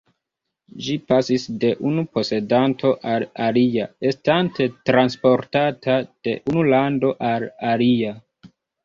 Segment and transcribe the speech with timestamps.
[0.83, 8.17] Ĝi pasis de unu posedanto al alia, estante transportata de unu lando al alia.